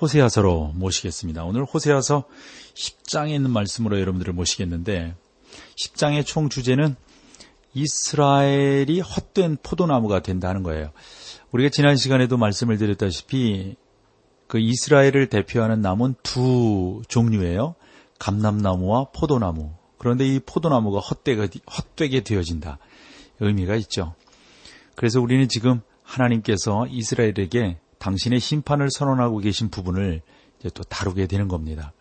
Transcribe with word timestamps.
호세아서로 0.00 0.72
모시겠습니다. 0.74 1.44
오늘 1.44 1.64
호세아서 1.64 2.24
10장에 2.74 3.30
있는 3.30 3.50
말씀으로 3.50 4.00
여러분들을 4.00 4.32
모시겠는데 4.32 5.14
10장의 5.76 6.26
총 6.26 6.48
주제는 6.48 6.96
이스라엘이 7.74 9.00
헛된 9.00 9.58
포도나무가 9.62 10.20
된다는 10.20 10.62
거예요. 10.62 10.92
우리가 11.52 11.70
지난 11.70 11.96
시간에도 11.96 12.36
말씀을 12.36 12.78
드렸다시피 12.78 13.76
그 14.46 14.58
이스라엘을 14.58 15.28
대표하는 15.28 15.80
나무는 15.80 16.14
두 16.22 17.02
종류예요. 17.08 17.74
감람나무와 18.18 19.10
포도나무. 19.14 19.72
그런데 19.98 20.26
이 20.26 20.38
포도나무가 20.38 21.00
헛되게, 21.00 21.48
헛되게 21.66 22.22
되어진다. 22.22 22.78
의미가 23.40 23.74
있죠. 23.76 24.14
그래서 24.94 25.20
우리는 25.20 25.48
지금 25.48 25.80
하나님께서 26.02 26.86
이스라엘에게 26.88 27.78
당신의 27.98 28.40
심판을 28.40 28.90
선언하고 28.90 29.38
계신 29.38 29.70
부분을 29.70 30.22
이제 30.58 30.70
또 30.74 30.82
다루게 30.84 31.26
되는 31.26 31.48
겁니다. 31.48 31.92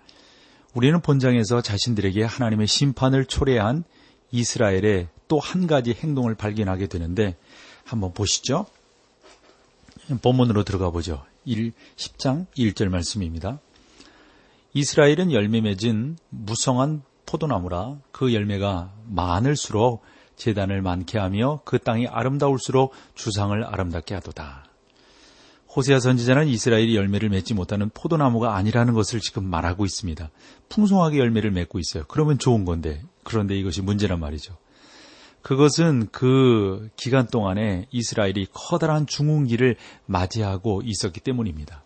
우리는 0.74 1.00
본장에서 1.02 1.62
자신들에게 1.62 2.24
하나님의 2.24 2.68
심판을 2.68 3.26
초래한 3.26 3.84
이스라엘의 4.32 5.10
또 5.28 5.40
한 5.40 5.68
가지 5.68 5.94
행동을 5.94 6.36
발견하게 6.36 6.88
되는데 6.88 7.38
한번 7.86 8.14
보시죠. 8.14 8.68
본문으로 10.22 10.64
들어가 10.64 10.90
보죠. 10.92 11.24
1, 11.46 11.72
10장 11.96 12.46
1절 12.56 12.90
말씀입니다. 12.90 13.60
이스라엘은 14.74 15.32
열매 15.32 15.62
맺은 15.62 16.18
무성한 16.30 17.04
포도나무라 17.26 17.98
그 18.12 18.34
열매가 18.34 18.94
많을수록 19.08 20.04
재단을 20.36 20.82
많게 20.82 21.20
하며 21.20 21.62
그 21.64 21.80
땅이 21.80 22.08
아름다울수록 22.08 22.94
주상을 23.16 23.64
아름답게 23.64 24.16
하도다. 24.16 24.66
호세아 25.76 26.00
선지자는 26.00 26.48
이스라엘이 26.48 26.96
열매를 26.96 27.30
맺지 27.30 27.56
못하는 27.56 27.90
포도나무가 27.94 28.56
아니라는 28.56 28.94
것을 28.94 29.20
지금 29.20 29.46
말하고 29.46 29.86
있습니다. 29.86 30.30
풍성하게 30.70 31.18
열매를 31.18 31.50
맺고 31.52 31.80
있어요. 31.80 32.04
그러면 32.08 32.38
좋은 32.38 32.64
건데 32.64 33.02
그런데 33.24 33.58
이것이 33.58 33.82
문제란 33.82 34.20
말이죠. 34.20 34.56
그것은 35.42 36.08
그 36.12 36.90
기간 36.96 37.28
동안에 37.28 37.88
이스라엘이 37.92 38.48
커다란 38.54 39.08
중흥기를 39.08 39.76
맞이하고 40.06 40.84
있었기 40.86 41.20
때문입니다. 41.20 41.84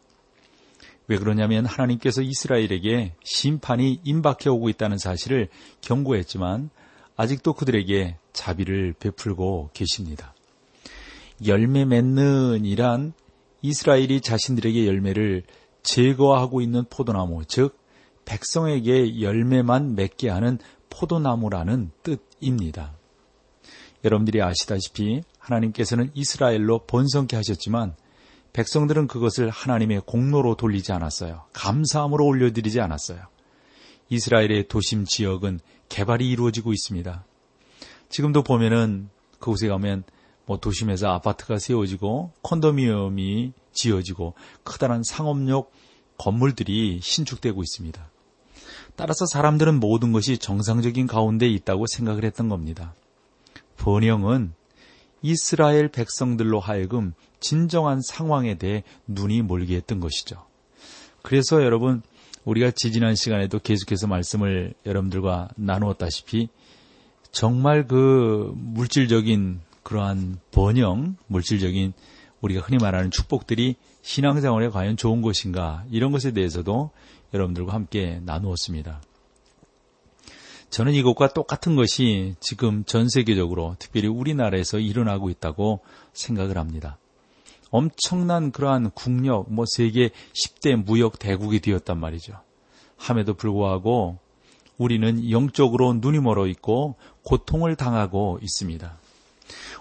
왜 1.07 1.17
그러냐면 1.17 1.65
하나님께서 1.65 2.21
이스라엘에게 2.21 3.13
심판이 3.23 4.01
임박해 4.03 4.49
오고 4.49 4.67
있다는 4.69 4.97
사실을 4.97 5.47
경고했지만 5.81 6.69
아직도 7.15 7.53
그들에게 7.53 8.17
자비를 8.33 8.93
베풀고 8.99 9.71
계십니다. 9.73 10.33
열매 11.45 11.85
맺는 11.85 12.65
이란 12.65 13.13
이스라엘이 13.61 14.21
자신들에게 14.21 14.87
열매를 14.87 15.43
제거하고 15.83 16.61
있는 16.61 16.83
포도나무, 16.89 17.45
즉 17.45 17.77
백성에게 18.25 19.21
열매만 19.21 19.95
맺게 19.95 20.29
하는 20.29 20.59
포도나무라는 20.89 21.91
뜻입니다. 22.03 22.93
여러분들이 24.03 24.41
아시다시피 24.41 25.23
하나님께서는 25.39 26.11
이스라엘로 26.13 26.79
번성케 26.87 27.35
하셨지만 27.35 27.95
백성들은 28.53 29.07
그것을 29.07 29.49
하나님의 29.49 30.01
공로로 30.05 30.55
돌리지 30.55 30.91
않았어요. 30.91 31.45
감사함으로 31.53 32.25
올려드리지 32.25 32.81
않았어요. 32.81 33.19
이스라엘의 34.09 34.67
도심 34.67 35.05
지역은 35.05 35.59
개발이 35.89 36.29
이루어지고 36.29 36.73
있습니다. 36.73 37.25
지금도 38.09 38.43
보면은 38.43 39.09
그곳에 39.39 39.67
가면 39.67 40.03
뭐 40.47 40.57
도심에서 40.57 41.09
아파트가 41.09 41.59
세워지고 41.59 42.31
콘도미엄이 42.41 43.51
지어지고 43.73 44.33
커다란 44.63 45.03
상업용 45.03 45.65
건물들이 46.17 46.99
신축되고 47.03 47.61
있습니다. 47.61 48.09
따라서 48.95 49.25
사람들은 49.27 49.79
모든 49.79 50.11
것이 50.11 50.39
정상적인 50.39 51.05
가운데 51.05 51.47
있다고 51.47 51.85
생각을 51.85 52.23
했던 52.23 52.49
겁니다. 52.49 52.95
번영은 53.75 54.53
이스라엘 55.21 55.89
백성들로 55.89 56.59
하여금 56.59 57.13
진정한 57.39 58.01
상황에 58.01 58.55
대해 58.55 58.83
눈이 59.05 59.41
몰게 59.43 59.75
했던 59.75 59.99
것이죠. 59.99 60.43
그래서 61.21 61.61
여러분, 61.61 62.01
우리가 62.45 62.71
지지난 62.71 63.15
시간에도 63.15 63.59
계속해서 63.59 64.07
말씀을 64.07 64.73
여러분들과 64.85 65.49
나누었다시피 65.57 66.47
정말 67.31 67.85
그 67.87 68.53
물질적인 68.55 69.59
그러한 69.87 70.41
번영, 70.51 71.15
물질적인 71.27 71.93
우리가 72.41 72.59
흔히 72.59 72.77
말하는 72.77 73.09
축복들이 73.09 73.77
신앙생활에 74.01 74.67
과연 74.67 74.97
좋은 74.97 75.21
것인가 75.21 75.85
이런 75.89 76.11
것에 76.11 76.33
대해서도 76.33 76.91
여러분들과 77.33 77.73
함께 77.73 78.19
나누었습니다. 78.25 79.01
저는 80.71 80.91
이것과 80.91 81.29
똑같은 81.29 81.77
것이 81.77 82.35
지금 82.41 82.83
전 82.83 83.07
세계적으로 83.07 83.77
특별히 83.79 84.09
우리나라에서 84.09 84.79
일어나고 84.79 85.29
있다고 85.29 85.79
생각을 86.11 86.57
합니다. 86.57 86.97
엄청난 87.71 88.51
그러한 88.51 88.91
국력, 88.91 89.49
뭐 89.49 89.63
세계 89.65 90.09
10대 90.33 90.75
무역 90.75 91.17
대국이 91.17 91.61
되었단 91.61 91.97
말이죠. 91.97 92.33
함에도 92.97 93.35
불구하고 93.35 94.19
우리는 94.77 95.31
영적으로 95.31 95.93
눈이 95.93 96.19
멀어 96.19 96.45
있고 96.47 96.95
고통을 97.23 97.77
당하고 97.77 98.39
있습니다. 98.41 99.06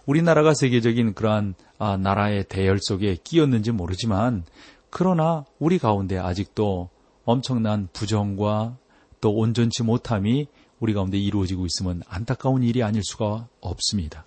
우리나라가 0.06 0.54
세계적인 0.54 1.14
그러한 1.14 1.54
아, 1.78 1.96
나라의 1.96 2.44
대열 2.48 2.78
속에 2.80 3.16
끼었는지 3.22 3.72
모르지만 3.72 4.44
그러나 4.90 5.44
우리 5.58 5.78
가운데 5.78 6.18
아직도 6.18 6.88
엄청난 7.24 7.88
부정과 7.92 8.76
또 9.20 9.34
온전치 9.34 9.82
못함이 9.82 10.46
우리 10.78 10.94
가운데 10.94 11.18
이루어지고 11.18 11.66
있으면 11.66 12.02
안타까운 12.08 12.62
일이 12.62 12.82
아닐 12.82 13.02
수가 13.02 13.48
없습니다. 13.60 14.24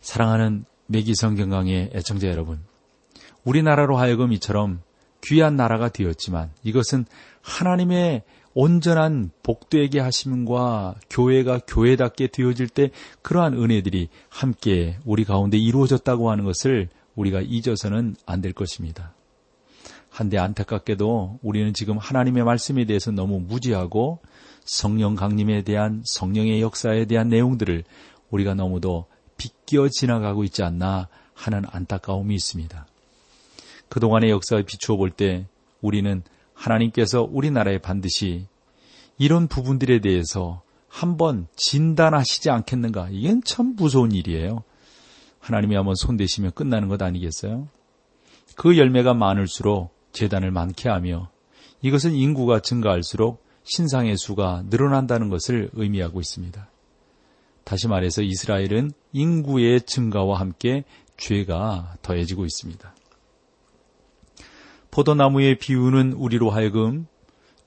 사랑하는 0.00 0.64
매기성경강의 0.86 1.90
애청자 1.94 2.28
여러분, 2.28 2.60
우리나라로 3.44 3.96
하여금 3.96 4.32
이처럼 4.32 4.80
귀한 5.24 5.56
나라가 5.56 5.88
되었지만 5.88 6.50
이것은 6.62 7.04
하나님의 7.42 8.22
온전한 8.54 9.30
복되게 9.42 10.00
하심과 10.00 10.96
교회가 11.10 11.60
교회답게 11.66 12.28
되어질 12.28 12.68
때 12.68 12.90
그러한 13.22 13.54
은혜들이 13.54 14.08
함께 14.28 14.98
우리 15.04 15.24
가운데 15.24 15.58
이루어졌다고 15.58 16.30
하는 16.30 16.44
것을 16.44 16.88
우리가 17.14 17.40
잊어서는 17.40 18.16
안 18.26 18.40
될 18.40 18.52
것입니다. 18.52 19.14
한데 20.10 20.38
안타깝게도 20.38 21.38
우리는 21.42 21.72
지금 21.74 21.98
하나님의 21.98 22.42
말씀에 22.44 22.84
대해서 22.86 23.10
너무 23.12 23.40
무지하고 23.40 24.20
성령 24.64 25.14
강림에 25.14 25.62
대한 25.62 26.02
성령의 26.04 26.60
역사에 26.60 27.04
대한 27.04 27.28
내용들을 27.28 27.84
우리가 28.30 28.54
너무도 28.54 29.06
비껴 29.36 29.88
지나가고 29.88 30.44
있지 30.44 30.62
않나 30.62 31.08
하는 31.34 31.64
안타까움이 31.70 32.34
있습니다. 32.34 32.86
그동안의 33.88 34.30
역사에 34.30 34.62
비추어 34.62 34.96
볼 34.96 35.10
때 35.10 35.46
우리는 35.80 36.22
하나님께서 36.54 37.22
우리나라에 37.22 37.78
반드시 37.78 38.46
이런 39.16 39.48
부분들에 39.48 40.00
대해서 40.00 40.62
한번 40.88 41.46
진단하시지 41.56 42.50
않겠는가? 42.50 43.08
이건 43.10 43.42
참 43.44 43.74
무서운 43.76 44.12
일이에요. 44.12 44.64
하나님이 45.40 45.76
한번 45.76 45.94
손대시면 45.94 46.52
끝나는 46.52 46.88
것 46.88 47.00
아니겠어요? 47.00 47.68
그 48.56 48.76
열매가 48.76 49.14
많을수록 49.14 49.94
재단을 50.12 50.50
많게 50.50 50.88
하며 50.88 51.30
이것은 51.82 52.12
인구가 52.12 52.60
증가할수록 52.60 53.44
신상의 53.62 54.16
수가 54.16 54.64
늘어난다는 54.68 55.28
것을 55.28 55.70
의미하고 55.74 56.20
있습니다. 56.20 56.68
다시 57.64 57.86
말해서 57.86 58.22
이스라엘은 58.22 58.92
인구의 59.12 59.82
증가와 59.82 60.40
함께 60.40 60.84
죄가 61.18 61.96
더해지고 62.02 62.46
있습니다. 62.46 62.94
포도나무의 64.98 65.58
비유는 65.58 66.14
우리로 66.14 66.50
하여금 66.50 67.06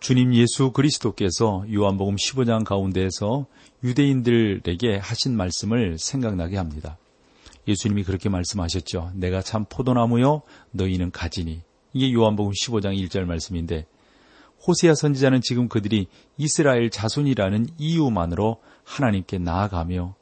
주님 0.02 0.34
예수 0.34 0.74
그리스도께서 0.74 1.64
요한복음 1.74 2.18
15장 2.18 2.66
가운데에서 2.66 3.46
유대인들에게 3.86 4.98
하신 4.98 5.38
말씀을 5.38 5.98
생각나게 5.98 6.58
합니다. 6.58 6.98
예수님이 7.70 8.04
그렇게 8.04 8.28
말씀하셨죠. 8.28 9.14
내가 9.16 9.42
참 9.42 9.64
포도나무요 9.70 10.42
너희는 10.72 11.12
가지니. 11.12 11.62
이게 11.94 12.12
요한복음 12.12 12.52
15장 12.52 13.02
1절 13.02 13.24
말씀인데 13.24 13.86
호세아 14.68 14.94
선지자는 14.94 15.40
지금 15.40 15.70
그들이 15.70 16.08
이스라엘 16.36 16.90
자손이라는 16.90 17.68
이유만으로 17.78 18.58
하나님께 18.84 19.38
나아가며 19.38 20.16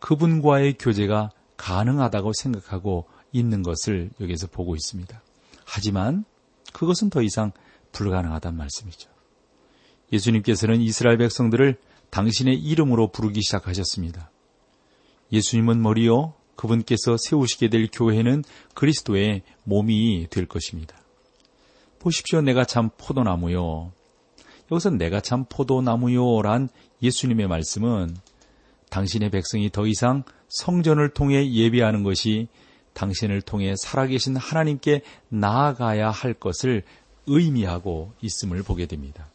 그분과의 0.00 0.78
교제가 0.78 1.30
가능하다고 1.58 2.32
생각하고 2.32 3.04
있는 3.32 3.62
것을 3.62 4.08
여기서 4.18 4.46
보고 4.46 4.74
있습니다. 4.74 5.20
하지만 5.66 6.24
그것은 6.72 7.10
더 7.10 7.22
이상 7.22 7.52
불가능하단 7.92 8.56
말씀이죠. 8.56 9.10
예수님께서는 10.12 10.80
이스라엘 10.80 11.18
백성들을 11.18 11.76
당신의 12.10 12.58
이름으로 12.58 13.08
부르기 13.08 13.42
시작하셨습니다. 13.42 14.30
예수님은 15.32 15.82
머리요, 15.82 16.34
그분께서 16.56 17.16
세우시게 17.18 17.68
될 17.68 17.88
교회는 17.92 18.42
그리스도의 18.74 19.42
몸이 19.64 20.28
될 20.30 20.46
것입니다. 20.46 20.96
보십시오. 21.98 22.40
내가 22.40 22.64
참 22.64 22.90
포도나무요. 22.96 23.92
여기서 24.70 24.90
내가 24.90 25.20
참 25.20 25.44
포도나무요란 25.48 26.68
예수님의 27.02 27.48
말씀은 27.48 28.16
당신의 28.90 29.30
백성이 29.30 29.70
더 29.70 29.86
이상 29.86 30.24
성전을 30.48 31.10
통해 31.10 31.50
예배하는 31.50 32.02
것이 32.02 32.48
당신을 32.98 33.42
통해 33.42 33.74
살아계신 33.76 34.36
하나님께 34.36 35.02
나아가야 35.28 36.10
할 36.10 36.34
것을 36.34 36.82
의미하고 37.26 38.12
있음을 38.20 38.64
보게 38.64 38.86
됩니다. 38.86 39.28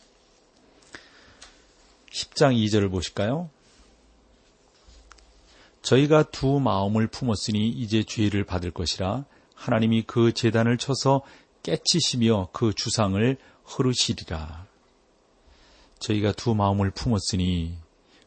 10장 2.11 2.53
2절을 2.55 2.91
보실까요? 2.91 3.49
저희가 5.81 6.23
두 6.23 6.59
마음을 6.59 7.07
품었으니 7.07 7.69
이제 7.69 8.03
죄를 8.03 8.43
받을 8.43 8.71
것이라 8.71 9.25
하나님이 9.55 10.03
그 10.03 10.33
재단을 10.33 10.77
쳐서 10.77 11.21
깨치시며 11.63 12.49
그 12.51 12.73
주상을 12.73 13.37
흐르시리라. 13.63 14.65
저희가 15.99 16.33
두 16.33 16.53
마음을 16.53 16.91
품었으니 16.91 17.77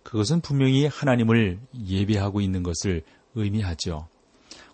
그것은 0.03 0.41
분명히 0.41 0.87
하나님을 0.87 1.61
예배하고 1.75 2.41
있는 2.41 2.63
것을 2.63 3.05
의미하죠. 3.35 4.09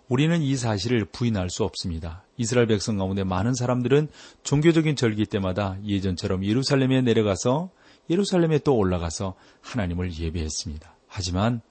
우리는 0.07 0.41
이 0.41 0.55
사실을 0.55 1.05
부인할 1.05 1.49
수 1.49 1.63
없습니다. 1.63 2.23
이스라엘 2.37 2.67
백성 2.67 2.97
가운데 2.97 3.23
많은 3.23 3.53
사람들은 3.53 4.09
종교적인 4.43 4.95
절기 4.95 5.25
때마다 5.25 5.77
예전처럼 5.85 6.43
예루살렘에 6.43 7.01
내려가서 7.01 7.69
예루살렘에 8.09 8.59
또 8.59 8.75
올라가서 8.75 9.35
하나님을 9.61 10.13
예배했습니다. 10.13 10.95
하지만 11.07 11.61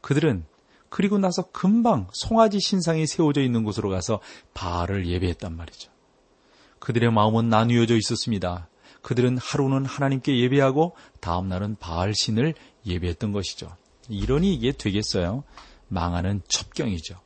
그들은 0.00 0.44
그리고 0.88 1.18
나서 1.18 1.50
금방 1.50 2.06
송아지 2.12 2.60
신상이 2.60 3.06
세워져 3.06 3.42
있는 3.42 3.64
곳으로 3.64 3.90
가서 3.90 4.20
바알을 4.54 5.08
예배했단 5.08 5.56
말이죠. 5.56 5.90
그들의 6.78 7.10
마음은 7.10 7.48
나뉘어져 7.48 7.96
있었습니다. 7.96 8.68
그들은 9.02 9.38
하루는 9.38 9.84
하나님께 9.84 10.38
예배하고 10.38 10.94
다음 11.20 11.48
날은 11.48 11.76
바알 11.80 12.14
신을 12.14 12.54
예배했던 12.86 13.32
것이죠. 13.32 13.76
이러니 14.08 14.54
이게 14.54 14.70
되겠어요? 14.70 15.42
망하는 15.88 16.42
첩경이죠. 16.46 17.23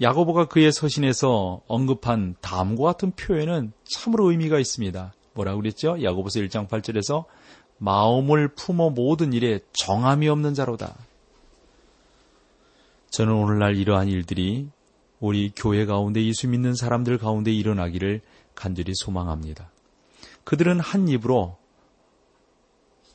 야고보가 0.00 0.46
그의 0.46 0.72
서신에서 0.72 1.62
언급한 1.66 2.36
다음과 2.40 2.84
같은 2.84 3.12
표현은 3.12 3.72
참으로 3.84 4.30
의미가 4.30 4.58
있습니다. 4.58 5.14
뭐라고 5.34 5.60
그랬죠? 5.60 6.02
야고보서 6.02 6.40
1장 6.40 6.68
8절에서 6.68 7.24
마음을 7.78 8.48
품어 8.48 8.90
모든 8.90 9.32
일에 9.32 9.60
정함이 9.72 10.28
없는 10.28 10.54
자로다. 10.54 10.94
저는 13.10 13.32
오늘날 13.32 13.76
이러한 13.76 14.08
일들이 14.08 14.68
우리 15.20 15.50
교회 15.56 15.86
가운데 15.86 16.22
예수 16.24 16.48
믿는 16.48 16.74
사람들 16.74 17.16
가운데 17.18 17.50
일어나기를 17.52 18.20
간절히 18.54 18.92
소망합니다. 18.94 19.70
그들은 20.44 20.80
한 20.80 21.08
입으로 21.08 21.56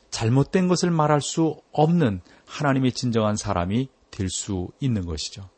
잘못된 0.10 0.68
것을 0.68 0.92
말할 0.92 1.22
수 1.22 1.62
없는 1.72 2.22
하나님의 2.46 2.92
진정한 2.92 3.36
사람이 3.36 3.90
될 4.10 4.30
수 4.30 4.70
있는 4.80 5.06
것이죠. 5.06 5.50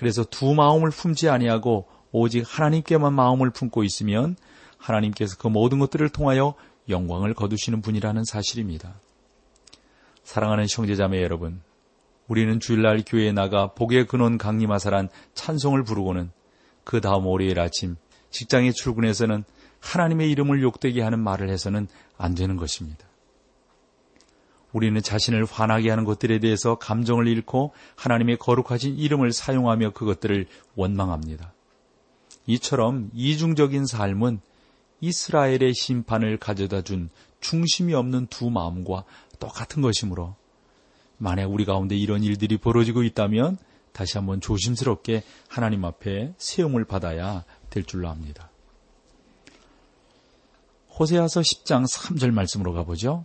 그래서 0.00 0.24
두 0.24 0.54
마음을 0.54 0.88
품지 0.88 1.28
아니하고 1.28 1.86
오직 2.10 2.42
하나님께만 2.48 3.12
마음을 3.12 3.50
품고 3.50 3.84
있으면 3.84 4.34
하나님께서 4.78 5.36
그 5.36 5.46
모든 5.46 5.78
것들을 5.78 6.08
통하여 6.08 6.54
영광을 6.88 7.34
거두시는 7.34 7.82
분이라는 7.82 8.24
사실입니다. 8.24 8.94
사랑하는 10.24 10.64
형제자매 10.70 11.22
여러분, 11.22 11.60
우리는 12.28 12.60
주일날 12.60 13.02
교회에 13.06 13.32
나가 13.32 13.74
복의 13.74 14.06
근원 14.06 14.38
강림하사란 14.38 15.10
찬송을 15.34 15.82
부르고는 15.82 16.30
그 16.82 17.02
다음 17.02 17.26
월요일 17.26 17.60
아침 17.60 17.96
직장에 18.30 18.72
출근해서는 18.72 19.44
하나님의 19.80 20.30
이름을 20.30 20.62
욕되게 20.62 21.02
하는 21.02 21.18
말을 21.20 21.50
해서는 21.50 21.88
안 22.16 22.34
되는 22.34 22.56
것입니다. 22.56 23.09
우리는 24.72 25.00
자신을 25.02 25.44
화나게 25.44 25.90
하는 25.90 26.04
것들에 26.04 26.38
대해서 26.38 26.76
감정을 26.76 27.26
잃고 27.26 27.72
하나님의 27.96 28.36
거룩하신 28.38 28.96
이름을 28.96 29.32
사용하며 29.32 29.90
그것들을 29.90 30.46
원망합니다. 30.76 31.52
이처럼 32.46 33.10
이중적인 33.14 33.86
삶은 33.86 34.40
이스라엘의 35.00 35.74
심판을 35.74 36.36
가져다 36.36 36.82
준 36.82 37.10
중심이 37.40 37.94
없는 37.94 38.26
두 38.26 38.50
마음과 38.50 39.04
똑같은 39.38 39.82
것이므로 39.82 40.36
만약 41.16 41.50
우리 41.50 41.64
가운데 41.64 41.96
이런 41.96 42.22
일들이 42.22 42.56
벌어지고 42.58 43.02
있다면 43.02 43.58
다시 43.92 44.18
한번 44.18 44.40
조심스럽게 44.40 45.22
하나님 45.48 45.84
앞에 45.84 46.34
세움을 46.38 46.84
받아야 46.84 47.44
될 47.70 47.84
줄로 47.84 48.08
압니다. 48.08 48.50
호세아서 50.98 51.40
10장 51.40 51.90
3절 51.90 52.30
말씀으로 52.30 52.72
가보죠. 52.72 53.24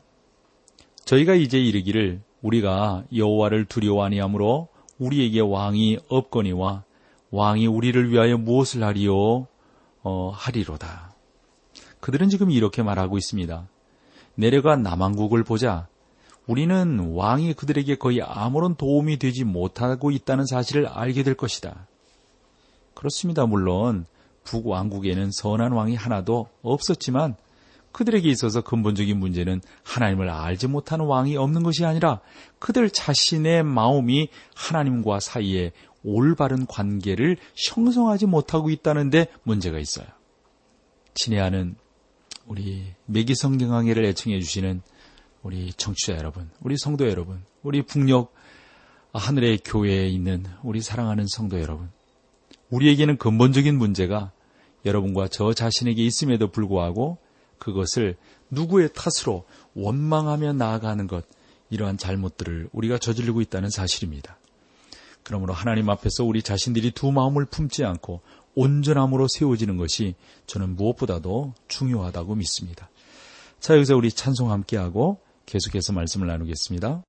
저희가 1.05 1.35
이제 1.35 1.59
이르기를 1.59 2.21
우리가 2.41 3.05
여호와를 3.15 3.65
두려워 3.65 4.03
하니함으로 4.05 4.67
우리에게 4.97 5.39
왕이 5.39 5.99
없거니와 6.07 6.83
왕이 7.31 7.67
우리를 7.67 8.11
위하여 8.11 8.37
무엇을 8.37 8.83
하리요 8.83 9.47
어, 10.03 10.31
하리로다. 10.33 11.13
그들은 11.99 12.29
지금 12.29 12.51
이렇게 12.51 12.83
말하고 12.83 13.17
있습니다. 13.17 13.67
내려가 14.35 14.75
남왕국을 14.75 15.43
보자. 15.43 15.87
우리는 16.47 16.99
왕이 17.13 17.53
그들에게 17.53 17.95
거의 17.95 18.21
아무런 18.21 18.75
도움이 18.75 19.17
되지 19.17 19.43
못하고 19.43 20.11
있다는 20.11 20.45
사실을 20.45 20.87
알게 20.87 21.23
될 21.23 21.33
것이다. 21.33 21.87
그렇습니다. 22.93 23.47
물론 23.47 24.05
북왕국에는 24.43 25.31
선한 25.31 25.71
왕이 25.71 25.95
하나도 25.95 26.47
없었지만 26.61 27.35
그들에게 27.95 28.27
있어서 28.29 28.59
근본적인 28.59 29.17
문제는 29.17 29.61
하나님을 29.83 30.29
알지 30.29 30.67
못하는 30.67 31.05
왕이 31.05 31.37
없는 31.37 31.63
것이 31.63 31.85
아니라 31.85 32.19
그들 32.59 32.89
자신의 32.89 33.63
마음이 33.63 34.27
하나님과 34.53 35.21
사이에 35.21 35.71
올바른 36.03 36.65
관계를 36.65 37.37
형성하지 37.55 38.25
못하고 38.25 38.69
있다는데 38.69 39.27
문제가 39.43 39.79
있어요. 39.79 40.05
친애하는 41.13 41.75
우리 42.45 42.83
매기성경강회를 43.05 44.03
애청해 44.07 44.41
주시는 44.41 44.81
우리 45.41 45.71
청취자 45.71 46.17
여러분, 46.17 46.49
우리 46.59 46.75
성도 46.77 47.07
여러분, 47.09 47.45
우리 47.63 47.81
북녘 47.81 48.29
하늘의 49.13 49.59
교회에 49.63 50.09
있는 50.09 50.45
우리 50.63 50.81
사랑하는 50.81 51.27
성도 51.27 51.61
여러분, 51.61 51.89
우리에게는 52.71 53.15
근본적인 53.17 53.77
문제가 53.77 54.33
여러분과 54.83 55.29
저 55.29 55.53
자신에게 55.53 56.03
있음에도 56.03 56.51
불구하고 56.51 57.19
그것을 57.65 58.15
누구의 58.51 58.89
탓으로 58.93 59.43
원망하며 59.73 60.53
나아가는 60.53 61.07
것, 61.07 61.25
이러한 61.71 61.97
잘못들을 61.97 62.69
우리가 62.71 62.99
저지르고 62.99 63.41
있다는 63.41 63.71
사실입니다. 63.71 64.37
그러므로 65.23 65.53
하나님 65.53 65.89
앞에서 65.89 66.23
우리 66.23 66.43
자신들이 66.43 66.91
두 66.91 67.11
마음을 67.11 67.45
품지 67.45 67.83
않고 67.83 68.21
온전함으로 68.53 69.27
세워지는 69.27 69.77
것이 69.77 70.13
저는 70.45 70.75
무엇보다도 70.75 71.55
중요하다고 71.67 72.35
믿습니다. 72.35 72.87
자, 73.59 73.73
여기서 73.73 73.95
우리 73.95 74.11
찬송 74.11 74.51
함께하고 74.51 75.17
계속해서 75.47 75.91
말씀을 75.91 76.27
나누겠습니다. 76.27 77.01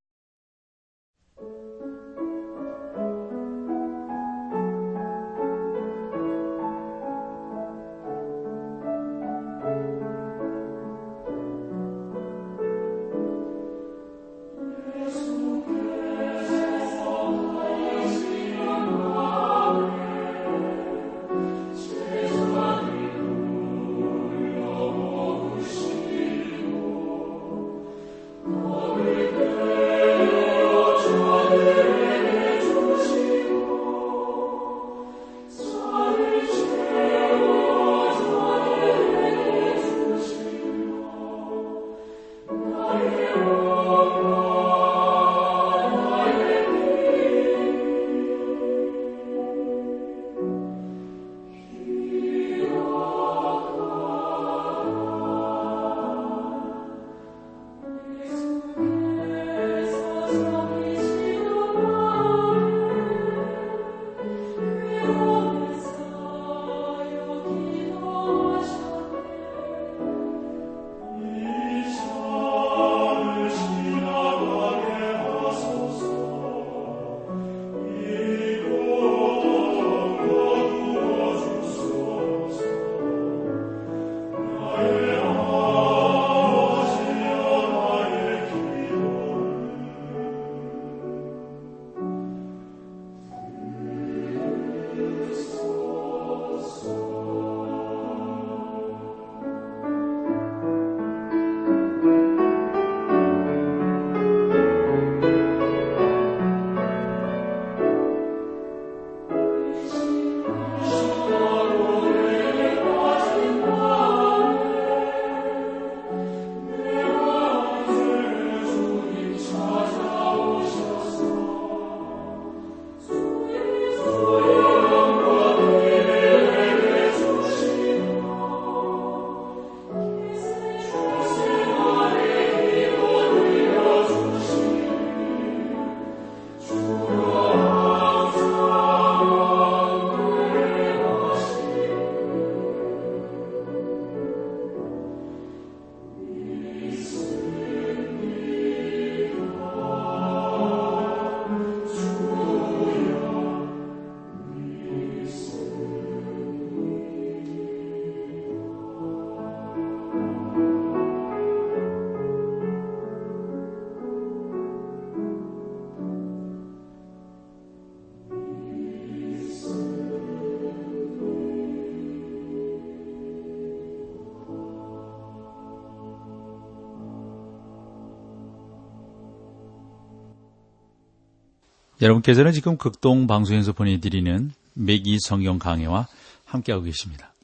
여러분께서는 182.07 182.53
지금 182.53 182.77
극동 182.77 183.27
방송에서 183.27 183.73
보내드리는 183.73 184.53
매기 184.75 185.19
성경 185.19 185.59
강해와 185.59 186.07
함께하고 186.45 186.85
계십니다. 186.85 187.35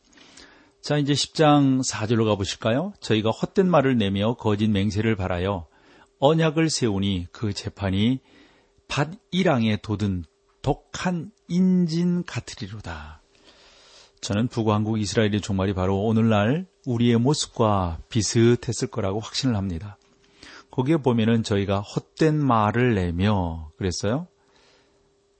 자, 0.81 0.99
이제 0.99 1.14
10장 1.14 1.85
4절로 1.85 2.26
가보실까요? 2.26 2.92
저희가 3.00 3.31
헛된 3.31 3.69
말을 3.69 3.97
내며 3.97 4.35
거짓 4.35 4.69
맹세를 4.69 5.16
바라여 5.16 5.66
언약을 6.21 6.71
세우니 6.71 7.26
그 7.33 7.52
재판이 7.52 8.21
밭 8.87 9.11
이랑에 9.33 9.78
돋은 9.78 10.25
독한 10.62 11.33
인진 11.49 12.23
같으리로다. 12.25 13.21
저는 14.21 14.47
북왕국 14.47 15.00
이스라엘의 15.00 15.40
종말이 15.40 15.75
바로 15.75 16.04
오늘날 16.04 16.66
우리의 16.87 17.19
모습과 17.19 17.99
비슷했을 18.09 18.88
거라고 18.88 19.19
확신을 19.19 19.57
합니다. 19.57 19.99
거기에 20.71 20.99
보면은 20.99 21.42
저희가 21.42 21.81
헛된 21.81 22.38
말을 22.38 22.95
내며 22.95 23.73
그랬어요. 23.76 24.28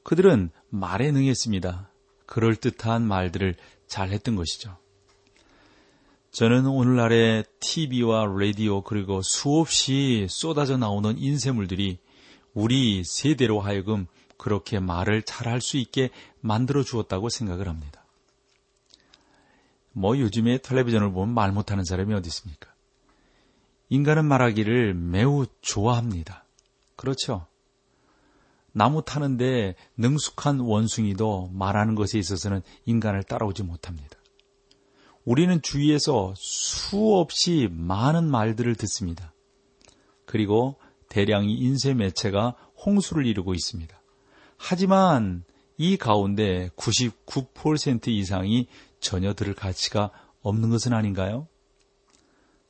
그들은 0.03 0.51
말에 0.69 1.11
능했습니다. 1.13 1.91
그럴듯한 2.27 3.03
말들을 3.03 3.57
잘 3.87 4.11
했던 4.11 4.37
것이죠. 4.37 4.77
저는 6.33 6.67
오늘날의 6.67 7.45
TV와 7.61 8.25
라디오 8.25 8.83
그리고 8.83 9.21
수없이 9.21 10.27
쏟아져 10.31 10.79
나오는 10.79 11.19
인쇄물들이 11.19 11.99
우리 12.55 13.03
세대로 13.05 13.61
하여금 13.61 14.07
그렇게 14.39 14.81
말을 14.81 15.23
잘할 15.23 15.61
수 15.61 15.77
있게 15.77 16.11
만들어 16.41 16.83
주었다고 16.83 17.29
생각을 17.29 17.69
합니다. 17.69 18.03
뭐 19.93 20.19
요즘에 20.19 20.59
텔레비전을 20.59 21.13
보면 21.13 21.35
말 21.35 21.53
못하는 21.53 21.85
사람이 21.85 22.15
어디 22.15 22.29
있습니까? 22.29 22.73
인간은 23.91 24.25
말하기를 24.25 24.95
매우 24.95 25.45
좋아합니다. 25.61 26.45
그렇죠? 26.97 27.47
나무 28.73 29.03
타는데 29.05 29.75
능숙한 29.97 30.61
원숭이도 30.61 31.51
말하는 31.53 31.95
것에 31.95 32.19
있어서는 32.19 32.63
인간을 32.87 33.23
따라오지 33.25 33.63
못합니다. 33.63 34.17
우리는 35.25 35.61
주위에서 35.63 36.35
수없이 36.37 37.69
많은 37.71 38.29
말들을 38.31 38.75
듣습니다. 38.75 39.33
그리고 40.25 40.77
대량의 41.09 41.53
인쇄 41.53 41.95
매체가 41.95 42.57
홍수를 42.85 43.27
이루고 43.27 43.55
있습니다. 43.55 44.01
하지만 44.57 45.45
이 45.77 45.97
가운데 45.97 46.71
99% 46.77 48.09
이상이 48.09 48.69
전혀 49.01 49.35
들을 49.35 49.55
가치가 49.55 50.11
없는 50.41 50.71
것은 50.71 50.93
아닌가요? 50.93 51.49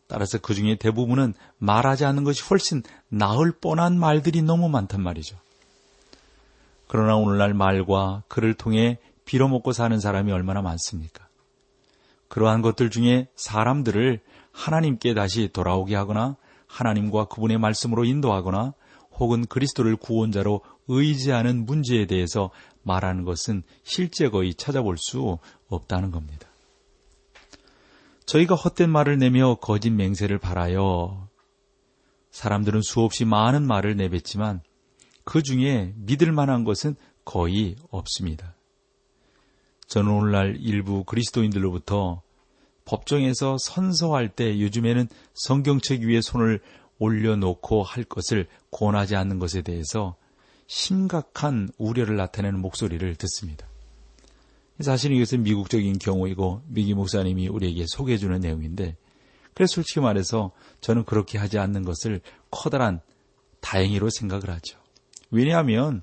따라서 0.07 0.39
그 0.39 0.55
중에 0.55 0.77
대부분은 0.77 1.35
말하지 1.59 2.05
않는 2.05 2.25
것이 2.25 2.43
훨씬 2.43 2.83
나을 3.09 3.53
뻔한 3.53 3.99
말들이 3.99 4.43
너무 4.43 4.69
많단 4.69 5.03
말이죠. 5.03 5.39
그러나 6.93 7.17
오늘날 7.17 7.55
말과 7.55 8.23
글을 8.29 8.53
통해 8.53 8.99
빌어먹고 9.25 9.73
사는 9.73 9.99
사람이 9.99 10.31
얼마나 10.31 10.61
많습니까? 10.61 11.27
그러한 12.29 12.61
것들 12.61 12.91
중에 12.91 13.29
사람들을 13.35 14.21
하나님께 14.53 15.15
다시 15.15 15.49
돌아오게 15.51 15.97
하거나 15.97 16.37
하나님과 16.67 17.29
그분의 17.29 17.57
말씀으로 17.57 18.05
인도하거나 18.05 18.75
혹은 19.19 19.47
그리스도를 19.47 19.97
구원자로 19.97 20.61
의지하는 20.87 21.65
문제에 21.65 22.05
대해서 22.05 22.51
말하는 22.83 23.25
것은 23.25 23.63
실제 23.85 24.29
거의 24.29 24.53
찾아볼 24.53 24.99
수 24.99 25.39
없다는 25.69 26.11
겁니다. 26.11 26.47
저희가 28.27 28.55
헛된 28.55 28.91
말을 28.91 29.17
내며 29.17 29.55
거짓 29.63 29.89
맹세를 29.89 30.37
바라요. 30.37 31.27
사람들은 32.33 32.83
수없이 32.83 33.25
많은 33.25 33.67
말을 33.67 33.97
내뱉지만 33.97 34.61
그 35.25 35.43
중에 35.43 35.93
믿을 35.97 36.33
만한 36.33 36.65
것은 36.65 36.97
거의 37.25 37.77
없습니다. 37.91 38.57
저는 39.87 40.11
오늘날 40.11 40.57
일부 40.61 41.05
그리스도인들로부터 41.05 42.23
법정에서 42.85 43.59
선서할 43.59 44.29
때 44.29 44.61
요즘에는 44.61 45.09
성경책 45.35 46.03
위에 46.03 46.21
손을 46.21 46.61
올려놓고 46.99 47.83
할 47.83 48.05
것을 48.05 48.49
권하지 48.71 49.17
않는 49.17 49.39
것에 49.39 49.63
대해서 49.63 50.17
심각한 50.67 51.69
우려를 51.79 52.17
나타내는 52.17 52.61
목소리를 52.61 53.15
듣습니다. 53.17 53.67
사실 54.81 55.13
이것은 55.13 55.43
미국적인 55.43 55.99
경우이고 55.99 56.63
미기 56.67 56.95
목사님이 56.95 57.49
우리에게 57.49 57.85
소개해주는 57.87 58.41
내용인데 58.41 58.97
그래서 59.55 59.75
솔직히 59.75 60.01
말해서 60.01 60.53
저는 60.81 61.05
그렇게 61.05 61.39
하지 61.39 61.59
않는 61.59 61.85
것을 61.85 62.21
커다란 62.51 63.01
다행히로 63.61 64.11
생각을 64.11 64.51
하죠. 64.51 64.82
왜냐하면 65.33 66.03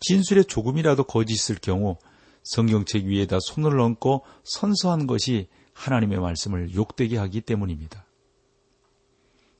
진술에 0.00 0.44
조금이라도 0.44 1.04
거짓 1.04 1.50
을 1.50 1.58
경우 1.60 1.98
성경책 2.44 3.04
위에다 3.04 3.38
손을 3.40 3.78
얹고 3.78 4.24
선서한 4.44 5.06
것이 5.06 5.48
하나님의 5.74 6.18
말씀을 6.18 6.74
욕되게 6.74 7.18
하기 7.18 7.42
때문입니다. 7.42 8.06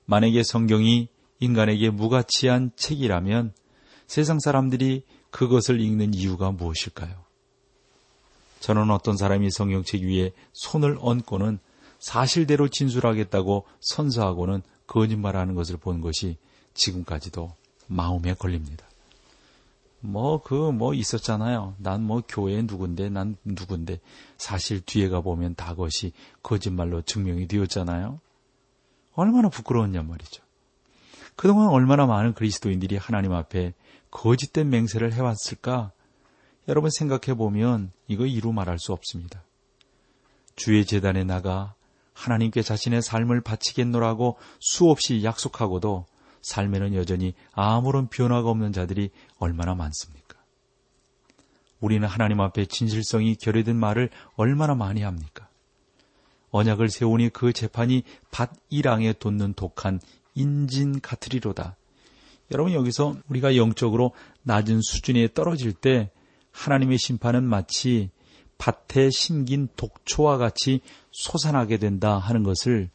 만약에 0.06 0.42
성경이 0.42 1.08
인간에게 1.40 1.90
무가치한 1.90 2.70
책이라면 2.76 3.52
세상 4.06 4.40
사람들이 4.40 5.02
그것을 5.30 5.80
읽는 5.80 6.14
이유가 6.14 6.50
무엇일까요? 6.50 7.28
저는 8.60 8.90
어떤 8.90 9.16
사람이 9.16 9.50
성경책 9.50 10.02
위에 10.02 10.32
손을 10.52 10.96
얹고는 11.00 11.58
사실대로 11.98 12.68
진술하겠다고 12.68 13.66
선서하고는 13.80 14.62
거짓말하는 14.86 15.54
것을 15.54 15.76
본 15.76 16.00
것이 16.00 16.36
지금까지도 16.74 17.52
마음에 17.86 18.34
걸립니다. 18.34 18.87
뭐, 20.00 20.40
그, 20.42 20.54
뭐 20.70 20.94
있었잖아요. 20.94 21.74
난 21.78 22.02
뭐 22.02 22.22
교회 22.28 22.62
누군데, 22.62 23.08
난 23.08 23.36
누군데. 23.44 24.00
사실 24.36 24.80
뒤에 24.80 25.08
가보면 25.08 25.54
다 25.56 25.74
것이 25.74 26.12
거짓말로 26.42 27.02
증명이 27.02 27.48
되었잖아요. 27.48 28.20
얼마나 29.14 29.48
부끄러웠냐 29.48 30.02
말이죠. 30.02 30.42
그동안 31.34 31.68
얼마나 31.68 32.06
많은 32.06 32.34
그리스도인들이 32.34 32.96
하나님 32.96 33.32
앞에 33.32 33.74
거짓된 34.10 34.70
맹세를 34.70 35.12
해왔을까? 35.12 35.92
여러분 36.68 36.90
생각해 36.90 37.36
보면 37.36 37.92
이거 38.06 38.26
이루 38.26 38.52
말할 38.52 38.78
수 38.78 38.92
없습니다. 38.92 39.42
주의 40.54 40.84
재단에 40.84 41.24
나가 41.24 41.74
하나님께 42.12 42.62
자신의 42.62 43.02
삶을 43.02 43.40
바치겠노라고 43.42 44.36
수없이 44.60 45.22
약속하고도 45.22 46.06
삶에는 46.42 46.94
여전히 46.94 47.34
아무런 47.52 48.08
변화가 48.08 48.48
없는 48.48 48.72
자들이 48.72 49.10
얼마나 49.38 49.74
많습니까? 49.74 50.38
우리는 51.80 52.06
하나님 52.06 52.40
앞에 52.40 52.66
진실성이 52.66 53.36
결여된 53.36 53.76
말을 53.76 54.10
얼마나 54.36 54.74
많이 54.74 55.02
합니까? 55.02 55.48
언약을 56.50 56.88
세우니 56.88 57.30
그 57.30 57.52
재판이 57.52 58.02
밭 58.30 58.50
이랑에 58.70 59.12
돋는 59.12 59.54
독한 59.54 60.00
인진 60.34 61.00
같으리로다. 61.00 61.76
여러분 62.50 62.72
여기서 62.72 63.16
우리가 63.28 63.56
영적으로 63.56 64.12
낮은 64.42 64.80
수준에 64.80 65.28
떨어질 65.32 65.72
때 65.72 66.10
하나님의 66.52 66.98
심판은 66.98 67.44
마치 67.44 68.10
밭에 68.56 69.10
심긴 69.10 69.68
독초와 69.76 70.38
같이 70.38 70.80
솟아나게 71.10 71.76
된다 71.76 72.18
하는 72.18 72.42
것을 72.42 72.90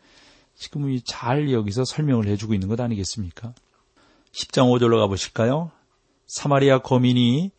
지금 0.56 1.00
잘 1.04 1.52
여기서 1.52 1.86
설명을 1.86 2.28
해주고 2.28 2.54
있는 2.54 2.68
것 2.68 2.80
아니겠습니까? 2.80 3.54
10장 4.32 4.72
5절로 4.72 5.00
가보실까요? 5.00 5.72
사마리아 6.28 6.80
거민이 6.80 7.52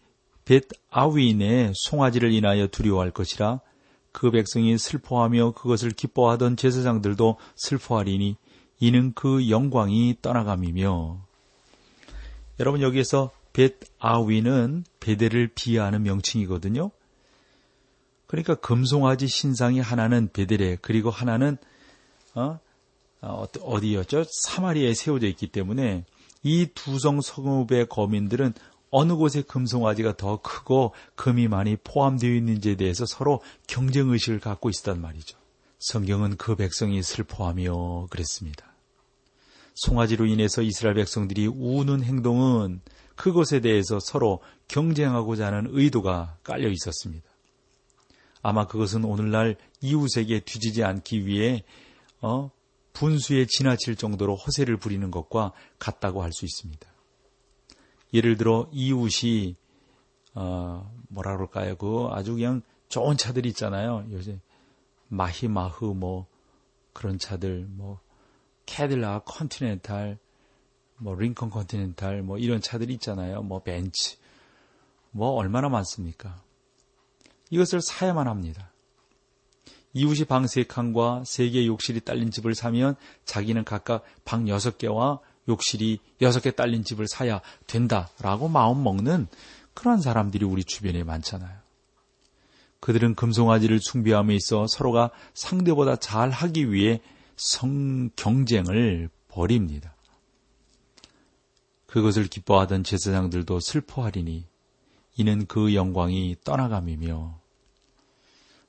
벳 0.45 0.65
아위인의 0.91 1.73
송아지를 1.75 2.33
인하여 2.33 2.67
두려워할 2.67 3.11
것이라 3.11 3.61
그 4.13 4.31
백성이 4.31 4.79
슬퍼하며 4.79 5.53
그것을 5.53 5.91
기뻐하던 5.91 6.57
제사장들도 6.57 7.37
슬퍼하리니 7.57 8.37
이는 8.81 9.13
그 9.15 9.49
영광이 9.49 10.19
떠나감이며 10.23 11.19
여러분 12.61 12.81
여기에서 12.83 13.31
벳 13.53 13.79
아위는 13.99 14.85
베델을 15.01 15.53
비하하는 15.55 16.03
명칭이거든요. 16.03 16.91
그러니까 18.27 18.55
금송아지 18.57 19.29
신상이 19.29 19.81
하나는 19.81 20.29
베델에 20.33 20.79
그리고 20.83 21.11
하나는 21.11 21.57
어? 22.35 22.43
어 22.43 22.61
어디였죠? 23.25 24.25
사마리아에 24.45 24.95
세워져 24.95 25.27
있기 25.29 25.49
때문에 25.49 26.05
이 26.43 26.67
두성 26.75 27.21
성읍의 27.21 27.89
거민들은 27.89 28.55
어느 28.91 29.15
곳에 29.15 29.43
금송아지가 29.43 30.17
더 30.17 30.41
크고 30.41 30.93
금이 31.17 31.49
많이 31.49 31.77
포함되어 31.77 32.31
있는지에 32.31 32.77
대해서 32.77 33.07
서로 33.07 33.41
경쟁 33.67 34.11
의식을 34.11 34.39
갖고 34.39 34.71
있었단 34.71 35.01
말이죠. 35.01 35.37
성경은 35.81 36.37
그 36.37 36.55
백성이 36.55 37.03
슬퍼하며 37.03 38.07
그랬습니다. 38.11 38.75
송아지로 39.75 40.27
인해서 40.27 40.63
이스라엘 40.63 40.95
백성들이 40.95 41.49
우는 41.49 42.05
행동은 42.05 42.81
그것에 43.17 43.61
대해서 43.61 43.99
서로 44.01 44.41
경쟁하고자 44.69 45.47
하는 45.47 45.67
의도가 45.71 46.39
깔려 46.45 46.69
있었습니다. 46.69 47.29
아마 48.43 48.67
그것은 48.67 49.05
오늘날 49.05 49.57
이웃에게 49.81 50.41
뒤지지 50.41 50.85
않기 50.85 51.27
위해 51.27 51.65
어, 52.21 52.51
분수에 52.95 53.47
지나칠 53.47 53.97
정도로 53.97 54.37
허세를 54.37 54.79
부리는 54.79 55.11
것과 55.11 55.53
같다고 55.79 56.23
할 56.23 56.33
수 56.33 56.45
있습니다. 56.47 56.89
예를 58.15 58.37
들어 58.37 58.69
이웃이 58.73 59.57
어, 60.35 60.91
뭐라 61.09 61.37
그럴까요? 61.37 61.77
그 61.77 62.09
아주 62.11 62.35
그냥 62.35 62.63
좋은 62.89 63.17
차들 63.17 63.45
있잖아요. 63.47 64.07
요새 64.11 64.41
마이바흐 65.09 65.95
뭐 65.95 66.27
그런 66.93 67.19
차들 67.19 67.67
뭐 67.69 68.01
캐딜락, 68.67 69.25
컨티넨탈, 69.27 70.19
뭐 70.97 71.15
링컨 71.15 71.51
컨티넨탈 71.51 72.23
뭐 72.23 72.39
이런 72.39 72.61
차들이 72.61 72.95
있잖아요. 72.95 73.43
뭐 73.43 73.63
벤츠 73.63 74.17
뭐 75.11 75.31
얼마나 75.31 75.69
많습니까? 75.69 76.43
이것을 77.51 77.81
사야만 77.81 78.27
합니다. 78.29 78.71
이웃이 79.95 80.25
방 80.25 80.45
3칸과 80.45 81.23
3개의 81.23 81.67
욕실이 81.67 82.01
딸린 82.01 82.31
집을 82.31 82.55
사면 82.55 82.97
자기는 83.25 83.65
각각 83.65 84.05
방 84.25 84.45
6개와 84.45 85.21
욕실이 85.49 86.01
6개 86.21 86.55
딸린 86.55 86.85
집을 86.85 87.07
사야 87.07 87.41
된다라고 87.67 88.49
마음 88.49 88.83
먹는 88.83 89.29
그런 89.73 90.01
사람들이 90.01 90.45
우리 90.45 90.65
주변에 90.65 91.05
많잖아요. 91.05 91.65
그들은 92.81 93.15
금송아지를 93.15 93.81
숭배함에 93.81 94.35
있어 94.35 94.67
서로가 94.67 95.11
상대보다 95.33 95.97
잘 95.97 96.31
하기 96.31 96.73
위해 96.73 97.01
성 97.37 98.11
경쟁을 98.17 99.09
벌입니다. 99.29 99.95
그것을 101.87 102.27
기뻐하던 102.27 102.83
제사장들도 102.85 103.61
슬퍼하리니 103.61 104.47
이는 105.17 105.47
그 105.47 105.75
영광이 105.75 106.37
떠나감이며 106.45 107.44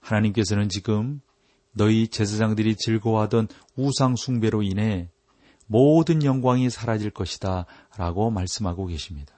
하나님께서는 0.05 0.69
지금 0.69 1.19
너희 1.71 2.07
제사장들이 2.07 2.75
즐거워하던 2.77 3.47
우상 3.75 4.15
숭배로 4.15 4.61
인해 4.61 5.09
모든 5.67 6.23
영광이 6.23 6.69
사라질 6.69 7.09
것이다 7.09 7.65
라고 7.97 8.29
말씀하고 8.29 8.85
계십니다. 8.85 9.33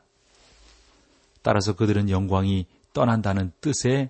따라서 1.42 1.74
그들은 1.74 2.10
영광이 2.10 2.68
떠난다는 2.94 3.54
뜻의 3.62 4.10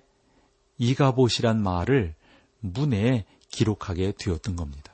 이가봇이란 0.78 1.62
말을 1.62 2.14
문에 2.60 3.24
기록하게 3.50 4.14
되었던 4.18 4.56
겁니다. 4.56 4.92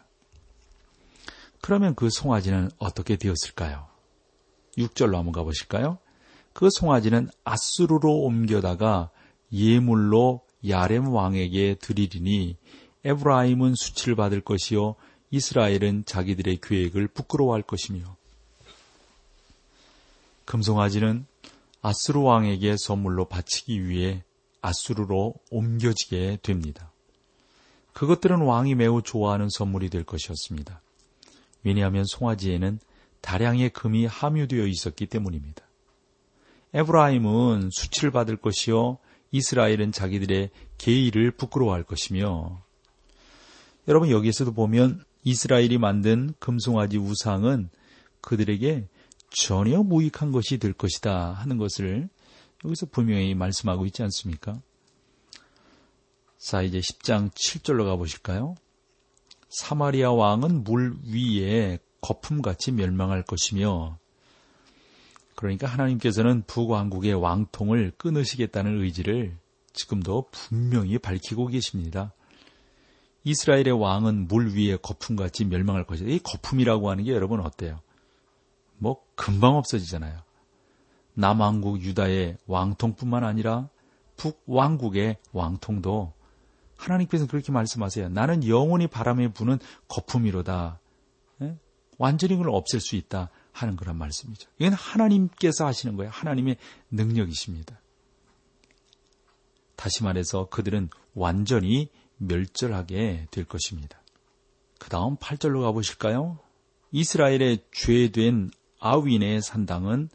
그러면 1.61 1.95
그 1.95 2.11
송아지는 2.11 2.71
어떻게 2.79 3.17
되었을까요? 3.17 3.87
6절로 4.77 5.15
한번 5.15 5.33
가보실까요? 5.33 5.99
그 6.53 6.69
송아지는 6.71 7.31
아수르로 7.43 8.21
옮겨다가 8.21 9.11
예물로 9.51 10.44
야렘 10.69 11.09
왕에게 11.09 11.77
드리리니 11.81 12.57
에브라임은 13.05 13.75
수치를 13.75 14.17
받을 14.17 14.41
것이요 14.41 14.95
이스라엘은 15.31 16.05
자기들의 16.07 16.59
계획을 16.63 17.09
부끄러워할 17.09 17.63
것이며 17.63 18.17
금송아지는 20.45 21.27
아수르 21.83 22.21
왕에게 22.21 22.77
선물로 22.79 23.27
바치기 23.27 23.87
위해 23.89 24.23
아수르로 24.63 25.35
옮겨지게 25.51 26.39
됩니다. 26.43 26.93
그것들은 27.93 28.41
왕이 28.41 28.75
매우 28.75 29.03
좋아하는 29.03 29.49
선물이 29.51 29.91
될 29.91 30.05
것이었습니다. 30.05 30.81
왜냐하면 31.63 32.05
송아지에는 32.07 32.79
다량의 33.21 33.71
금이 33.71 34.07
함유되어 34.07 34.67
있었기 34.67 35.07
때문입니다. 35.07 35.63
에브라임은 36.75 37.71
수치를 37.73 38.11
받을 38.11 38.37
것이요 38.37 38.99
이스라엘은 39.35 39.91
자기들의 39.91 40.51
계의를 40.79 41.33
부끄러워할 41.33 41.83
것이며 41.83 42.63
여러분 43.89 44.09
여기에서도 44.11 44.53
보면 44.53 45.03
이스라엘이 45.25 45.79
만든 45.79 46.35
금송아지 46.39 46.99
우상은 46.99 47.69
그들에게 48.21 48.87
전혀 49.31 49.83
무익한 49.83 50.31
것이 50.31 50.59
될 50.59 50.73
것이다 50.73 51.33
하는 51.33 51.59
것을 51.59 52.09
여기서 52.65 52.87
분명히 52.87 53.35
말씀하고 53.35 53.87
있지 53.87 54.05
않습니까? 54.05 54.61
자, 56.39 56.63
이제 56.63 56.79
10장 56.79 57.33
7절로 57.33 57.85
가보실까요? 57.87 58.55
사마리아 59.49 60.13
왕은 60.13 60.63
물 60.63 60.97
위에 61.13 61.79
거품같이 62.01 62.71
멸망할 62.71 63.25
것이며 63.25 63.99
그러니까 65.35 65.67
하나님께서는 65.67 66.45
북왕국의 66.47 67.15
왕통을 67.15 67.93
끊으시겠다는 67.97 68.81
의지를 68.81 69.37
지금도 69.73 70.29
분명히 70.31 70.99
밝히고 70.99 71.49
계십니다. 71.49 72.13
이스라엘의 73.25 73.73
왕은 73.73 74.29
물 74.29 74.55
위에 74.55 74.77
거품같이 74.77 75.45
멸망할 75.45 75.85
것이다. 75.85 76.11
이 76.11 76.19
거품이라고 76.19 76.91
하는 76.91 77.05
게 77.05 77.13
여러분 77.13 77.41
어때요? 77.41 77.81
뭐 78.77 79.03
금방 79.15 79.57
없어지잖아요. 79.57 80.21
남왕국 81.15 81.83
유다의 81.83 82.39
왕통뿐만 82.47 83.25
아니라 83.25 83.69
북왕국의 84.17 85.17
왕통도 85.33 86.13
하나님께서 86.77 87.27
그렇게 87.27 87.51
말씀하세요. 87.53 88.11
나는 88.11 88.47
영원히 88.47 88.87
바람에 88.87 89.29
부는 89.29 89.59
거품이로다. 89.89 90.81
예? 91.43 91.57
완전히 91.99 92.37
그걸 92.37 92.51
없앨 92.51 92.81
수 92.81 92.97
있다. 92.97 93.31
하는 93.55 93.77
거란 93.77 93.97
말씀이죠. 93.97 94.51
이건 94.59 94.73
하나님께서 94.75 95.65
하시는 95.65 95.97
거예요. 95.97 96.11
하나님의 96.13 96.57
능력이십니다. 96.91 97.81
다시 99.77 100.03
말해서 100.03 100.49
그들은 100.51 100.91
완전히 101.15 101.89
멸절하게 102.19 103.29
될 103.31 103.45
것입니다. 103.45 104.01
그 104.79 104.89
다음 104.89 105.17
8절로 105.17 105.63
가보실까요? 105.63 106.39
이스라엘의 106.91 107.65
죄된 107.73 108.51
아윈의 108.81 109.41
산당은 109.41 110.11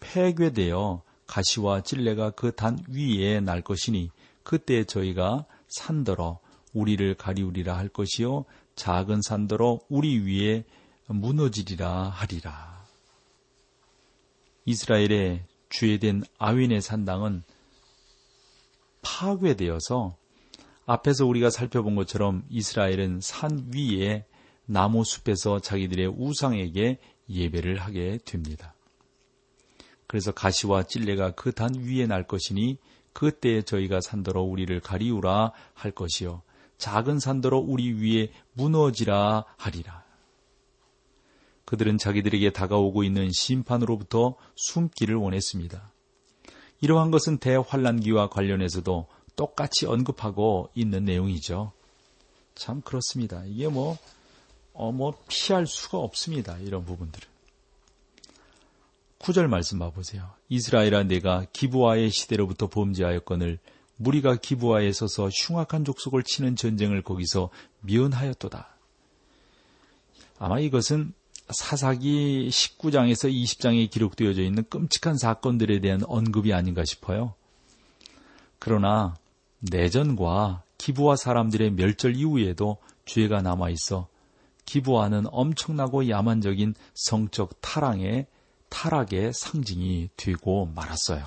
폐괴되어 0.00 1.02
가시와 1.26 1.82
찔레가 1.82 2.30
그 2.30 2.52
단 2.52 2.78
위에 2.88 3.40
날 3.40 3.60
것이니 3.62 4.10
그때 4.42 4.84
저희가 4.84 5.44
산더러 5.68 6.40
우리를 6.72 7.14
가리우리라 7.14 7.76
할 7.76 7.88
것이요 7.88 8.46
작은 8.74 9.22
산더러 9.22 9.80
우리 9.88 10.18
위에 10.18 10.64
무너지리라 11.06 12.08
하리라. 12.08 12.69
이스라엘의 14.70 15.44
주의된 15.68 16.22
아윈의 16.38 16.80
산당은 16.80 17.42
파괴되어서 19.02 20.16
앞에서 20.86 21.26
우리가 21.26 21.50
살펴본 21.50 21.94
것처럼 21.94 22.44
이스라엘은 22.50 23.20
산 23.20 23.70
위에 23.74 24.24
나무 24.66 25.04
숲에서 25.04 25.60
자기들의 25.60 26.06
우상에게 26.08 26.98
예배를 27.28 27.78
하게 27.78 28.18
됩니다. 28.24 28.74
그래서 30.06 30.32
가시와 30.32 30.84
찔레가 30.84 31.32
그 31.32 31.52
단 31.52 31.72
위에 31.74 32.06
날 32.06 32.26
것이니 32.26 32.78
그때에 33.12 33.62
저희가 33.62 34.00
산더러 34.00 34.42
우리를 34.42 34.78
가리우라 34.80 35.52
할 35.74 35.90
것이요 35.92 36.42
작은 36.78 37.20
산더러 37.20 37.58
우리 37.58 37.92
위에 37.92 38.32
무너지라 38.54 39.44
하리라. 39.56 39.99
그들은 41.70 41.98
자기들에게 41.98 42.50
다가오고 42.50 43.04
있는 43.04 43.30
심판으로부터 43.30 44.34
숨기를 44.56 45.14
원했습니다. 45.14 45.92
이러한 46.80 47.12
것은 47.12 47.38
대환란기와 47.38 48.28
관련해서도 48.28 49.06
똑같이 49.36 49.86
언급하고 49.86 50.70
있는 50.74 51.04
내용이죠. 51.04 51.70
참 52.56 52.80
그렇습니다. 52.80 53.44
이게 53.46 53.68
뭐, 53.68 53.96
어, 54.72 54.90
뭐, 54.90 55.14
피할 55.28 55.68
수가 55.68 55.98
없습니다. 55.98 56.58
이런 56.58 56.84
부분들은. 56.84 57.28
구절 59.18 59.46
말씀 59.46 59.78
봐보세요. 59.78 60.28
이스라엘아 60.48 61.04
내가 61.04 61.46
기부와의 61.52 62.10
시대로부터 62.10 62.66
범죄하였거늘 62.66 63.60
무리가 63.96 64.34
기부와에 64.34 64.90
서서 64.90 65.28
흉악한 65.28 65.84
족속을 65.84 66.24
치는 66.24 66.56
전쟁을 66.56 67.02
거기서 67.02 67.50
미연하였도다. 67.82 68.76
아마 70.40 70.58
이것은 70.58 71.14
사사기 71.52 72.48
19장에서 72.50 73.32
20장에 73.32 73.90
기록되어져 73.90 74.42
있는 74.42 74.64
끔찍한 74.68 75.16
사건들에 75.18 75.80
대한 75.80 76.02
언급이 76.06 76.52
아닌가 76.52 76.84
싶어요. 76.84 77.34
그러나 78.58 79.14
내전과 79.60 80.62
기브아 80.78 81.16
사람들의 81.16 81.72
멸절 81.72 82.16
이후에도 82.16 82.78
죄가 83.04 83.42
남아 83.42 83.70
있어 83.70 84.08
기브아는 84.64 85.24
엄청나고 85.30 86.08
야만적인 86.08 86.74
성적 86.94 87.60
타락의 87.60 88.26
타락의 88.68 89.32
상징이 89.34 90.10
되고 90.16 90.66
말았어요. 90.74 91.26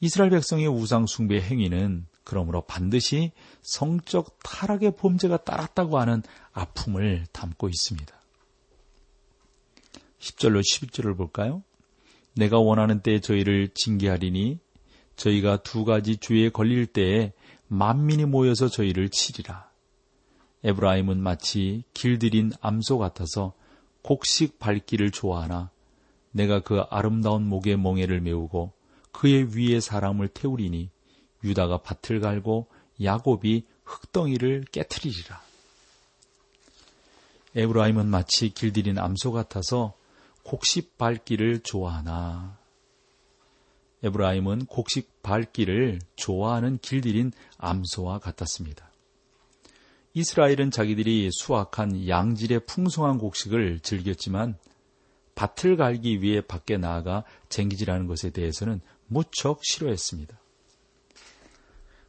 이스라엘 0.00 0.30
백성의 0.30 0.68
우상 0.68 1.06
숭배 1.06 1.40
행위는 1.40 2.06
그러므로 2.22 2.60
반드시 2.60 3.32
성적 3.62 4.38
타락의 4.44 4.96
범죄가 4.96 5.38
따랐다고 5.38 5.98
하는 5.98 6.22
아픔을 6.52 7.26
담고 7.32 7.70
있습니다. 7.70 8.17
10절로 10.20 10.60
11절을 10.60 11.16
볼까요? 11.16 11.62
내가 12.34 12.58
원하는 12.58 13.00
때에 13.00 13.20
저희를 13.20 13.68
징계하리니 13.74 14.58
저희가 15.16 15.62
두 15.62 15.84
가지 15.84 16.16
죄에 16.16 16.50
걸릴 16.50 16.86
때에 16.86 17.32
만민이 17.66 18.24
모여서 18.26 18.68
저희를 18.68 19.08
치리라. 19.10 19.68
에브라임은 20.64 21.18
마치 21.18 21.84
길들인 21.94 22.52
암소 22.60 22.98
같아서 22.98 23.52
곡식 24.02 24.58
밟기를 24.58 25.10
좋아하나 25.10 25.70
내가 26.30 26.60
그 26.60 26.80
아름다운 26.90 27.46
목의 27.46 27.76
멍에를 27.76 28.20
메우고 28.20 28.72
그의 29.12 29.56
위에 29.56 29.80
사람을 29.80 30.28
태우리니 30.28 30.90
유다가 31.44 31.78
밭을 31.78 32.20
갈고 32.20 32.68
야곱이 33.02 33.64
흙덩이를 33.84 34.64
깨뜨리리라. 34.70 35.42
에브라임은 37.56 38.06
마치 38.06 38.50
길들인 38.50 38.98
암소 38.98 39.32
같아서 39.32 39.97
곡식 40.48 40.96
밟기를 40.96 41.60
좋아하나. 41.60 42.56
에브라임은 44.02 44.64
곡식 44.64 45.22
밟기를 45.22 45.98
좋아하는 46.16 46.78
길들인 46.78 47.32
암소와 47.58 48.20
같았습니다. 48.20 48.90
이스라엘은 50.14 50.70
자기들이 50.70 51.28
수확한 51.32 52.08
양질의 52.08 52.64
풍성한 52.64 53.18
곡식을 53.18 53.80
즐겼지만 53.80 54.56
밭을 55.34 55.76
갈기 55.76 56.22
위해 56.22 56.40
밖에 56.40 56.78
나아가 56.78 57.24
쟁기질하는 57.50 58.06
것에 58.06 58.30
대해서는 58.30 58.80
무척 59.06 59.60
싫어했습니다. 59.62 60.40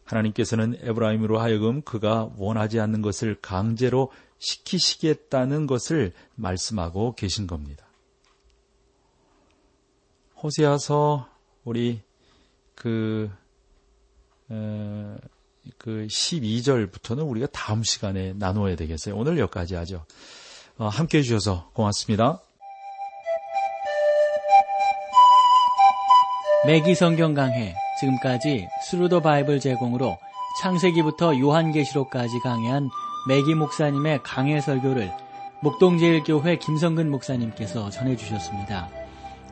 하나님께서는 0.06 0.78
에브라임으로 0.80 1.41
하여금 1.41 1.82
그가 1.82 2.32
원하지 2.38 2.80
않는 2.80 3.02
것을 3.02 3.36
강제로 3.41 4.13
시키시겠다는 4.38 5.67
것을 5.67 6.13
말씀하고 6.36 7.15
계신 7.15 7.45
겁니다. 7.45 7.88
호세아서 10.41 11.28
우리 11.63 12.02
그, 12.75 13.30
에, 14.52 14.56
그 15.78 16.08
12절부터는 16.10 17.30
우리가 17.30 17.47
다음 17.52 17.84
시간에 17.84 18.34
나누어야 18.34 18.75
되겠어요. 18.75 19.15
오늘 19.15 19.38
여기까지 19.38 19.75
하죠. 19.75 20.06
어, 20.78 20.88
함께 20.88 21.19
해주셔서 21.19 21.71
고맙습니다. 21.73 22.41
맥기 26.65 26.95
성경 26.95 27.34
강해 27.34 27.73
지금까지 27.99 28.67
Thru 28.89 29.08
the 29.08 29.22
Bible 29.22 29.60
제공으로 29.60 30.17
창세기부터 30.62 31.39
요한계시록까지 31.39 32.39
강해한 32.39 32.89
맥기 33.28 33.56
목사님의 33.56 34.23
강해 34.23 34.60
설교를 34.60 35.12
목동제일교회 35.62 36.58
김성근 36.58 37.10
목사님께서 37.12 37.89
전해주셨습니다. 37.89 38.99